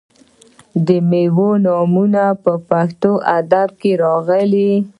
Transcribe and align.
د 0.87 0.89
میوو 1.09 1.49
نومونه 1.65 2.23
په 2.43 2.53
پښتو 2.69 3.11
ادب 3.37 3.69
کې 3.81 3.91
راغلي. 4.03 4.71